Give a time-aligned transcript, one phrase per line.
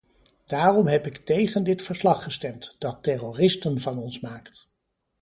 [0.45, 4.69] Daarom heb ik tegen dit verslag gestemd, dat terroristen van ons maakt.